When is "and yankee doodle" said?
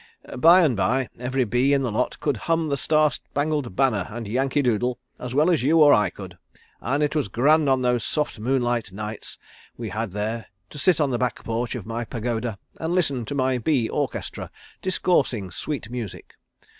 4.09-4.97